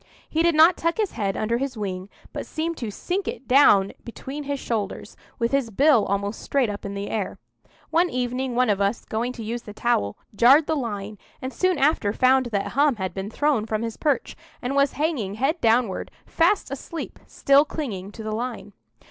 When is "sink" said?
2.89-3.27